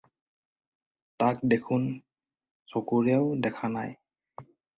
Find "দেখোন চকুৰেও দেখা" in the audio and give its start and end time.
1.51-3.71